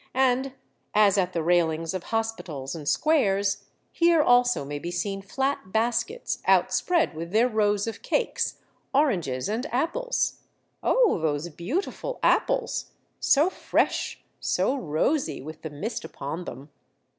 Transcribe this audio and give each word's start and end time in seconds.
And 0.17 0.53
as 0.95 1.15
at 1.15 1.31
the 1.33 1.43
railings 1.43 1.93
of 1.93 2.05
hospitals 2.05 2.73
and 2.73 2.89
squares, 2.89 3.65
here 3.91 4.23
also 4.23 4.65
may 4.65 4.79
be 4.79 4.89
seen 4.89 5.21
flat 5.21 5.71
baskets 5.71 6.39
outspread 6.47 7.13
with 7.13 7.29
their 7.31 7.47
rows 7.47 7.85
of 7.85 8.01
cakes, 8.01 8.55
oranges, 8.95 9.47
and 9.47 9.67
apples. 9.71 10.37
Oh! 10.81 11.19
those 11.19 11.47
beautiful 11.49 12.19
apples,— 12.23 12.87
so 13.19 13.51
fresh, 13.51 14.19
so 14.39 14.75
rosy, 14.75 15.39
with 15.39 15.61
the 15.61 15.69
mist 15.69 16.03
upon 16.03 16.45
them. 16.45 16.71